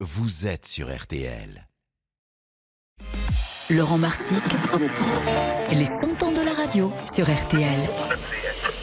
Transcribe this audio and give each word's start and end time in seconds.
vous 0.00 0.46
êtes 0.46 0.66
sur 0.66 0.94
RTL. 0.94 1.66
Laurent 3.70 3.96
Marsic, 3.96 4.42
les 5.72 5.86
100 5.86 6.22
ans 6.22 6.32
de 6.32 6.44
la 6.44 6.52
radio 6.52 6.92
sur 7.14 7.24
RTL. 7.24 7.80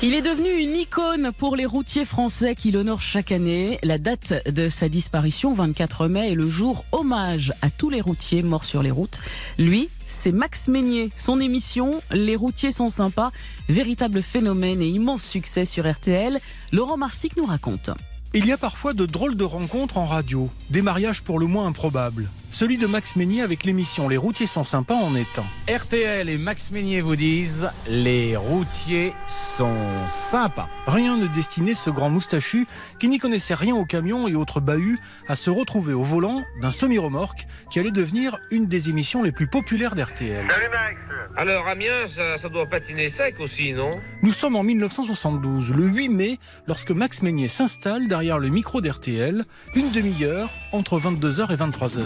Il 0.01 0.15
est 0.15 0.23
devenu 0.23 0.49
une 0.49 0.75
icône 0.75 1.31
pour 1.37 1.55
les 1.55 1.67
routiers 1.67 2.03
français 2.05 2.55
qui 2.55 2.71
l'honorent 2.71 3.03
chaque 3.03 3.31
année. 3.31 3.77
La 3.83 3.99
date 3.99 4.49
de 4.49 4.69
sa 4.69 4.89
disparition, 4.89 5.53
24 5.53 6.07
mai, 6.07 6.31
est 6.31 6.35
le 6.35 6.49
jour 6.49 6.83
hommage 6.91 7.53
à 7.61 7.69
tous 7.69 7.91
les 7.91 8.01
routiers 8.01 8.41
morts 8.41 8.65
sur 8.65 8.81
les 8.81 8.91
routes. 8.91 9.21
Lui, 9.59 9.89
c'est 10.07 10.31
Max 10.31 10.67
Meignier. 10.67 11.11
Son 11.15 11.39
émission, 11.39 12.01
Les 12.09 12.35
routiers 12.35 12.71
sont 12.71 12.89
sympas, 12.89 13.29
véritable 13.69 14.23
phénomène 14.23 14.81
et 14.81 14.87
immense 14.87 15.23
succès 15.23 15.65
sur 15.65 15.87
RTL. 15.87 16.39
Laurent 16.71 16.97
Marsic 16.97 17.37
nous 17.37 17.45
raconte. 17.45 17.91
Il 18.35 18.47
y 18.47 18.51
a 18.51 18.57
parfois 18.57 18.93
de 18.93 19.05
drôles 19.05 19.35
de 19.35 19.43
rencontres 19.43 19.99
en 19.99 20.05
radio, 20.05 20.49
des 20.71 20.81
mariages 20.81 21.21
pour 21.21 21.37
le 21.37 21.45
moins 21.45 21.67
improbables. 21.67 22.29
Celui 22.53 22.77
de 22.77 22.85
Max 22.85 23.15
Meignier 23.15 23.41
avec 23.41 23.63
l'émission 23.63 24.07
Les 24.07 24.15
routiers 24.15 24.45
sont 24.45 24.63
sympas 24.63 24.93
en 24.93 25.15
étant. 25.15 25.43
RTL 25.67 26.29
et 26.29 26.37
Max 26.37 26.69
Meignier 26.69 27.01
vous 27.01 27.15
disent 27.15 27.67
les 27.89 28.35
routiers 28.35 29.13
sont 29.25 30.05
sympas. 30.05 30.69
Rien 30.85 31.17
ne 31.17 31.25
destinait 31.25 31.73
ce 31.73 31.89
grand 31.89 32.11
moustachu 32.11 32.67
qui 32.99 33.07
n'y 33.09 33.17
connaissait 33.17 33.55
rien 33.55 33.75
au 33.75 33.85
camion 33.85 34.27
et 34.27 34.35
autres 34.35 34.59
bahuts 34.59 34.99
à 35.27 35.33
se 35.33 35.49
retrouver 35.49 35.93
au 35.93 36.03
volant 36.03 36.43
d'un 36.61 36.69
semi-remorque 36.69 37.47
qui 37.71 37.79
allait 37.79 37.89
devenir 37.89 38.37
une 38.51 38.67
des 38.67 38.87
émissions 38.87 39.23
les 39.23 39.31
plus 39.31 39.47
populaires 39.47 39.95
d'RTL. 39.95 40.45
Salut 40.47 40.69
Max 40.69 41.01
Alors 41.35 41.67
Amiens, 41.67 42.07
ça, 42.07 42.37
ça 42.37 42.49
doit 42.49 42.67
patiner 42.67 43.09
sec 43.09 43.39
aussi, 43.39 43.73
non? 43.73 43.99
Nous 44.21 44.31
sommes 44.31 44.55
en 44.55 44.63
1972, 44.63 45.71
le 45.71 45.85
8 45.85 46.09
mai, 46.09 46.39
lorsque 46.67 46.91
Max 46.91 47.23
Meignier 47.23 47.47
s'installe 47.47 48.07
derrière 48.07 48.37
le 48.37 48.49
micro 48.49 48.79
d'RTL, 48.79 49.43
une 49.73 49.89
demi-heure 49.89 50.51
entre 50.71 50.99
22h 50.99 51.51
et 51.51 51.55
23h. 51.55 52.03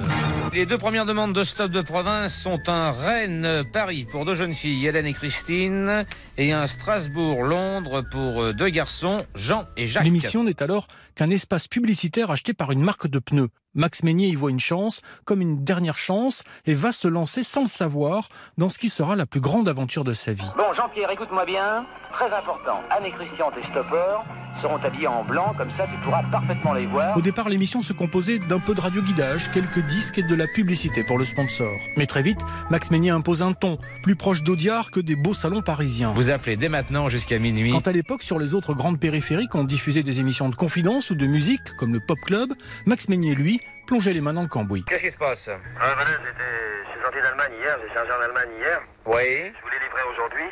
Les 0.53 0.65
deux 0.65 0.77
premières 0.77 1.05
demandes 1.05 1.33
de 1.33 1.43
stop 1.43 1.71
de 1.71 1.81
province 1.81 2.35
sont 2.35 2.67
un 2.67 2.91
Rennes-Paris 2.91 4.07
pour 4.09 4.25
deux 4.25 4.33
jeunes 4.33 4.53
filles, 4.53 4.87
Hélène 4.87 5.05
et 5.05 5.13
Christine, 5.13 6.05
et 6.37 6.51
un 6.51 6.65
Strasbourg-Londres 6.65 8.03
pour 8.09 8.41
euh, 8.41 8.53
deux 8.53 8.69
garçons, 8.69 9.17
Jean 9.35 9.65
et 9.77 9.85
Jacques. 9.85 10.03
L'émission 10.03 10.43
n'est 10.43 10.63
alors 10.63 10.87
qu'un 11.15 11.29
espace 11.29 11.67
publicitaire 11.67 12.31
acheté 12.31 12.53
par 12.53 12.71
une 12.71 12.81
marque 12.81 13.07
de 13.07 13.19
pneus. 13.19 13.49
Max 13.77 14.03
Meignier 14.03 14.27
y 14.27 14.35
voit 14.35 14.49
une 14.49 14.59
chance, 14.59 15.01
comme 15.23 15.39
une 15.39 15.63
dernière 15.63 15.97
chance, 15.97 16.43
et 16.65 16.73
va 16.73 16.91
se 16.91 17.07
lancer 17.07 17.43
sans 17.43 17.61
le 17.61 17.67
savoir 17.67 18.27
dans 18.57 18.69
ce 18.69 18.79
qui 18.79 18.89
sera 18.89 19.15
la 19.15 19.25
plus 19.25 19.39
grande 19.39 19.69
aventure 19.69 20.03
de 20.03 20.13
sa 20.13 20.33
vie. 20.33 20.51
Bon, 20.57 20.73
Jean-Pierre, 20.73 21.11
écoute-moi 21.11 21.45
bien. 21.45 21.85
Très 22.11 22.33
important, 22.33 22.81
Anne 22.89 23.05
et 23.05 23.11
Christian, 23.11 23.51
tes 23.51 23.61
stoppeurs, 23.61 24.23
seront 24.61 24.77
habillés 24.77 25.07
en 25.07 25.23
blanc, 25.23 25.53
comme 25.55 25.69
ça 25.71 25.85
tu 25.85 25.97
pourras 26.03 26.23
parfaitement 26.31 26.73
les 26.73 26.85
voir. 26.87 27.15
Au 27.15 27.21
départ, 27.21 27.47
l'émission 27.49 27.83
se 27.83 27.93
composait 27.93 28.39
d'un 28.39 28.59
peu 28.59 28.73
de 28.73 28.81
radioguidage, 28.81 29.51
quelques 29.51 29.85
disques 29.85 30.17
et 30.17 30.23
de 30.23 30.33
la 30.33 30.47
publicité 30.47 31.03
pour 31.03 31.19
le 31.19 31.25
sponsor. 31.25 31.71
Mais 31.95 32.07
très 32.07 32.23
vite, 32.23 32.39
Max 32.71 32.89
Meignier 32.89 33.11
impose 33.11 33.43
un 33.43 33.53
ton, 33.53 33.77
plus 34.01 34.15
proche 34.15 34.41
d'Audiard 34.41 34.89
que 34.89 34.99
des 34.99 35.15
beaux 35.15 35.35
salons 35.35 35.61
parisiens. 35.61 36.11
Vous 36.15 36.31
appelez 36.31 36.55
dès 36.55 36.69
maintenant 36.69 37.07
jusqu'à 37.09 37.37
minuit. 37.37 37.71
Quand 37.71 37.87
à 37.87 37.91
l'époque, 37.91 38.23
sur 38.23 38.39
les 38.39 38.55
autres 38.55 38.73
grandes 38.73 38.99
périphériques, 38.99 39.53
on 39.53 39.63
diffusait 39.63 40.03
des 40.03 40.19
émissions 40.19 40.49
de 40.49 40.55
confidence 40.55 41.11
ou 41.11 41.15
de 41.15 41.27
musique, 41.27 41.75
comme 41.77 41.93
le 41.93 41.99
Pop 41.99 42.19
Club, 42.25 42.53
Max 42.87 43.09
Meignier, 43.09 43.35
lui, 43.35 43.59
plongeait 43.87 44.13
les 44.13 44.21
mains 44.21 44.33
dans 44.33 44.43
le 44.43 44.47
cambouis. 44.47 44.83
Qu'est-ce 44.83 45.01
qui 45.03 45.11
se 45.11 45.17
passe? 45.17 45.49
Ah 45.49 45.93
voilà, 45.95 46.11
j'étais, 46.11 46.43
je 46.85 46.91
suis 46.91 47.01
sorti 47.01 47.17
d'Allemagne 47.21 47.53
hier, 47.59 47.77
j'ai 47.81 47.93
chargé 47.93 48.11
en 48.11 48.21
Allemagne 48.21 48.49
hier. 48.59 48.79
Oui. 49.05 49.51
Je 49.55 49.61
voulais 49.63 49.79
livrer 49.81 50.03
aujourd'hui, 50.13 50.43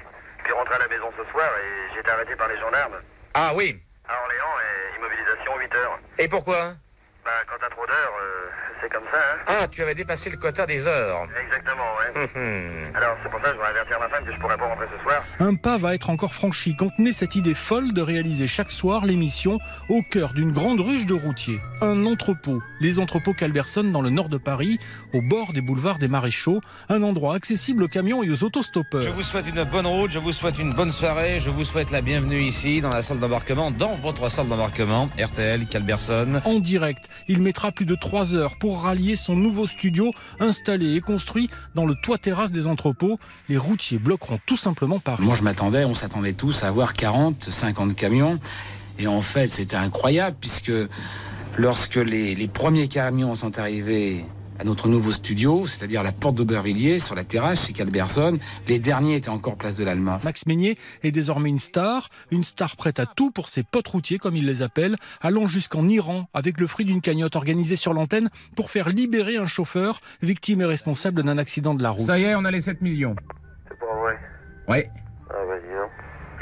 puis 0.43 0.53
rentrer 0.53 0.75
à 0.75 0.79
la 0.79 0.87
maison 0.87 1.11
ce 1.15 1.31
soir 1.31 1.45
et 1.61 1.93
j'ai 1.93 1.99
été 1.99 2.09
arrêté 2.09 2.35
par 2.35 2.47
les 2.47 2.57
gendarmes. 2.57 2.95
Ah 3.35 3.51
oui. 3.53 3.79
À 4.07 4.13
Orléans 4.23 4.55
et 4.63 4.97
immobilisation 4.97 5.51
8 5.59 5.75
heures. 5.75 5.99
Et 6.17 6.27
pourquoi? 6.27 6.73
Bah 7.25 7.31
quand 7.47 7.55
t'as 7.59 7.69
trop 7.69 7.85
d'heures, 7.85 8.13
euh, 8.21 8.49
c'est 8.81 8.91
comme 8.91 9.05
ça, 9.11 9.17
hein. 9.17 9.39
Ah, 9.47 9.67
tu 9.67 9.81
avais 9.81 9.95
dépassé 9.95 10.29
le 10.29 10.37
quota 10.37 10.65
des 10.65 10.87
heures. 10.87 11.27
Exactement, 11.41 11.94
ouais. 12.15 12.29
Hum, 12.35 12.95
Alors 12.95 13.15
c'est 13.23 13.29
pour 13.29 13.39
ça 13.39 13.45
que 13.45 13.51
je 13.51 13.55
voudrais 13.55 13.69
avertir 13.69 13.97
ma 13.99 14.09
femme 14.09 14.25
que 14.25 14.33
je 14.33 14.39
pourrais 14.39 14.57
pas 14.57 14.65
rentrer 14.67 14.85
ce 14.95 15.03
soir. 15.03 15.23
Un 15.39 15.55
pas 15.55 15.77
va 15.77 15.95
être 15.95 16.09
encore 16.09 16.33
franchi 16.33 16.75
quand 16.75 16.97
naît 16.99 17.11
cette 17.13 17.35
idée 17.35 17.53
folle 17.53 17.93
de 17.93 18.01
réaliser 18.01 18.47
chaque 18.47 18.71
soir 18.71 19.05
l'émission 19.05 19.59
au 19.89 20.01
cœur 20.01 20.33
d'une 20.33 20.51
grande 20.51 20.79
ruche 20.81 21.05
de 21.05 21.13
routiers. 21.13 21.59
Un 21.81 22.05
entrepôt, 22.05 22.61
les 22.79 22.99
entrepôts 22.99 23.33
Calberson 23.33 23.83
dans 23.83 24.01
le 24.01 24.09
nord 24.09 24.29
de 24.29 24.37
Paris, 24.37 24.79
au 25.13 25.21
bord 25.21 25.53
des 25.53 25.61
boulevards 25.61 25.99
des 25.99 26.07
Maréchaux, 26.07 26.61
un 26.89 27.03
endroit 27.03 27.35
accessible 27.35 27.83
aux 27.83 27.87
camions 27.87 28.23
et 28.23 28.29
aux 28.29 28.35
Je 28.35 28.45
autostoppeurs. 28.45 29.13
vous 29.13 29.23
souhaite 29.23 29.47
une 29.47 29.63
bonne 29.63 29.87
route, 29.87 30.11
je 30.11 30.19
vous 30.19 30.31
souhaite 30.31 30.59
une 30.59 30.73
bonne 30.73 30.91
soirée, 30.91 31.39
je 31.39 31.49
vous 31.49 31.63
souhaite 31.63 31.91
la 31.91 32.01
bienvenue 32.01 32.41
ici 32.41 32.81
dans 32.81 32.89
la 32.89 33.01
salle 33.01 33.19
d'embarquement, 33.19 33.71
dans 33.71 33.95
votre 33.95 34.29
salle 34.29 34.47
d'embarquement, 34.47 35.09
RTL, 35.19 35.65
Calberson. 35.67 36.41
En 36.45 36.59
direct, 36.59 37.09
il 37.27 37.41
mettra 37.41 37.71
plus 37.71 37.85
de 37.85 37.95
trois 37.95 38.35
heures 38.35 38.57
pour 38.57 38.83
rallier 38.83 39.15
son 39.15 39.35
nouveau 39.35 39.67
studio 39.67 40.11
installé 40.39 40.95
et 40.95 41.01
construit 41.01 41.49
dans 41.73 41.85
le 41.85 41.94
toit 41.95 42.17
terrasse 42.17 42.51
des 42.51 42.67
entrepôts. 42.67 43.19
Les 43.49 43.57
routiers 43.57 43.97
bloqueront 43.97 44.39
tout 44.45 44.57
simplement 44.57 44.99
Paris. 44.99 45.23
Moi, 45.23 45.35
je 45.35 45.43
m'attendais, 45.43 45.85
on 45.85 45.95
s'attendait 45.95 46.33
tous 46.33 46.63
à 46.63 46.67
avoir 46.67 46.93
40, 46.93 47.49
50 47.49 47.95
camions. 47.95 48.39
Et 48.97 49.07
en 49.07 49.21
fait, 49.21 49.47
c'était 49.47 49.75
incroyable 49.75 50.37
puisque 50.39 50.71
lorsque 51.57 51.95
les, 51.95 52.35
les 52.35 52.47
premiers 52.47 52.87
camions 52.87 53.35
sont 53.35 53.59
arrivés 53.59 54.25
à 54.59 54.63
notre 54.63 54.87
nouveau 54.87 55.11
studio, 55.11 55.65
c'est-à-dire 55.65 56.03
la 56.03 56.11
porte 56.11 56.35
d'Aubervilliers, 56.35 56.99
sur 56.99 57.15
la 57.15 57.23
terrasse 57.23 57.65
chez 57.65 57.73
Calberson, 57.73 58.39
les 58.67 58.79
derniers 58.79 59.15
étaient 59.15 59.29
encore 59.29 59.57
place 59.57 59.75
de 59.75 59.83
l'Alma. 59.83 60.19
Max 60.23 60.45
Meignier 60.45 60.77
est 61.03 61.11
désormais 61.11 61.49
une 61.49 61.59
star, 61.59 62.09
une 62.31 62.43
star 62.43 62.75
prête 62.75 62.99
à 62.99 63.05
tout 63.05 63.31
pour 63.31 63.49
ses 63.49 63.63
potes 63.63 63.87
routiers, 63.87 64.17
comme 64.17 64.35
il 64.35 64.45
les 64.45 64.61
appelle, 64.61 64.95
allant 65.21 65.47
jusqu'en 65.47 65.87
Iran 65.87 66.29
avec 66.33 66.59
le 66.59 66.67
fruit 66.67 66.85
d'une 66.85 67.01
cagnotte 67.01 67.35
organisée 67.35 67.75
sur 67.75 67.93
l'antenne 67.93 68.29
pour 68.55 68.69
faire 68.69 68.89
libérer 68.89 69.37
un 69.37 69.47
chauffeur 69.47 69.99
victime 70.21 70.61
et 70.61 70.65
responsable 70.65 71.23
d'un 71.23 71.37
accident 71.37 71.75
de 71.75 71.83
la 71.83 71.89
route. 71.89 72.05
Ça 72.05 72.17
y 72.17 72.23
est, 72.23 72.35
on 72.35 72.45
a 72.45 72.51
les 72.51 72.61
7 72.61 72.81
millions. 72.81 73.15
C'est 73.67 73.79
pas 73.79 73.95
vrai. 74.01 74.17
Ouais. 74.67 74.89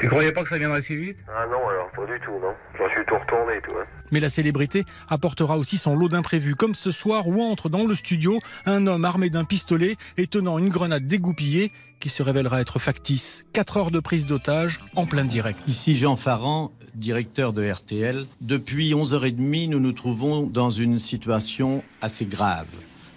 Tu 0.00 0.08
croyais 0.08 0.32
pas 0.32 0.42
que 0.42 0.48
ça 0.48 0.58
viendrait 0.58 0.80
si 0.80 0.96
vite? 0.96 1.16
Ah 1.28 1.46
non 1.46 1.68
alors, 1.68 1.90
pas 1.94 2.04
du 2.12 2.18
tout, 2.20 2.32
non. 2.32 2.52
J'en 2.78 2.88
suis 2.90 3.04
tout 3.06 3.14
retourné, 3.14 3.60
toi. 3.64 3.84
Mais 4.10 4.20
la 4.20 4.28
célébrité 4.28 4.84
apportera 5.08 5.56
aussi 5.56 5.78
son 5.78 5.96
lot 5.96 6.08
d'imprévus, 6.08 6.54
comme 6.56 6.74
ce 6.74 6.90
soir 6.90 7.26
où 7.28 7.40
entre 7.42 7.68
dans 7.68 7.86
le 7.86 7.94
studio 7.94 8.38
un 8.66 8.86
homme 8.86 9.04
armé 9.04 9.30
d'un 9.30 9.44
pistolet 9.44 9.96
et 10.16 10.26
tenant 10.26 10.58
une 10.58 10.68
grenade 10.68 11.06
dégoupillée 11.06 11.72
qui 12.00 12.08
se 12.08 12.22
révélera 12.22 12.60
être 12.60 12.78
factice. 12.78 13.46
4 13.52 13.76
heures 13.76 13.90
de 13.90 14.00
prise 14.00 14.26
d'otage 14.26 14.80
en 14.96 15.06
plein 15.06 15.24
direct. 15.24 15.60
Ici 15.66 15.96
Jean 15.96 16.16
Farran, 16.16 16.72
directeur 16.94 17.52
de 17.52 17.66
RTL. 17.68 18.26
Depuis 18.40 18.92
11h30, 18.94 19.68
nous 19.70 19.80
nous 19.80 19.92
trouvons 19.92 20.42
dans 20.42 20.70
une 20.70 20.98
situation 20.98 21.82
assez 22.02 22.26
grave. 22.26 22.66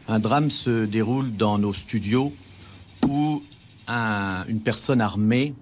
Un 0.07 0.19
drame 0.19 0.51
se 0.51 0.85
déroule 0.85 1.35
dans 1.35 1.57
nos 1.57 1.73
studios 1.73 2.33
où 3.05 3.43
un- 3.87 4.45
une 4.47 4.61
personne 4.61 5.01
armée 5.01 5.53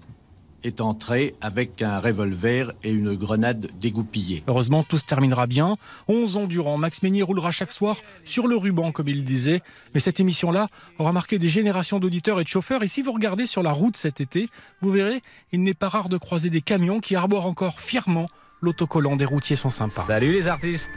est 0.66 0.80
entrée 0.80 1.34
avec 1.40 1.82
un 1.82 2.00
revolver 2.00 2.72
et 2.82 2.90
une 2.90 3.14
grenade 3.14 3.68
dégoupillée. 3.78 4.42
Heureusement, 4.46 4.82
tout 4.82 4.98
se 4.98 5.04
terminera 5.04 5.46
bien. 5.46 5.76
11 6.08 6.36
ans 6.36 6.46
durant, 6.46 6.76
Max 6.78 7.02
Meignier 7.02 7.22
roulera 7.22 7.50
chaque 7.50 7.72
soir 7.72 7.96
sur 8.24 8.46
le 8.46 8.56
ruban, 8.56 8.92
comme 8.92 9.08
il 9.08 9.24
disait. 9.24 9.62
Mais 9.94 10.00
cette 10.00 10.20
émission-là 10.20 10.68
aura 10.98 11.12
marqué 11.12 11.38
des 11.38 11.48
générations 11.48 11.98
d'auditeurs 11.98 12.40
et 12.40 12.44
de 12.44 12.48
chauffeurs. 12.48 12.82
Et 12.82 12.88
si 12.88 13.02
vous 13.02 13.12
regardez 13.12 13.46
sur 13.46 13.62
la 13.62 13.72
route 13.72 13.96
cet 13.96 14.20
été, 14.20 14.48
vous 14.82 14.90
verrez, 14.90 15.22
il 15.52 15.62
n'est 15.62 15.74
pas 15.74 15.88
rare 15.88 16.08
de 16.08 16.18
croiser 16.18 16.50
des 16.50 16.60
camions 16.60 17.00
qui 17.00 17.16
arborent 17.16 17.46
encore 17.46 17.80
fièrement 17.80 18.28
l'autocollant 18.62 19.16
des 19.16 19.24
routiers 19.24 19.56
sont 19.56 19.70
sympas. 19.70 20.02
Salut 20.02 20.32
les 20.32 20.48
artistes 20.48 20.92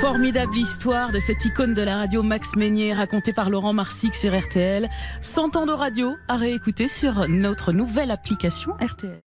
Formidable 0.00 0.56
histoire 0.56 1.12
de 1.12 1.20
cette 1.20 1.44
icône 1.44 1.74
de 1.74 1.82
la 1.82 1.96
radio 1.96 2.22
Max 2.22 2.54
Meignier 2.56 2.94
racontée 2.94 3.32
par 3.32 3.50
Laurent 3.50 3.72
Marsic 3.72 4.14
sur 4.14 4.38
RTL. 4.38 4.88
100 5.22 5.56
ans 5.56 5.66
de 5.66 5.72
radio 5.72 6.16
à 6.28 6.36
réécouter 6.36 6.88
sur 6.88 7.28
notre 7.28 7.72
nouvelle 7.72 8.10
application 8.10 8.72
RTL. 8.80 9.25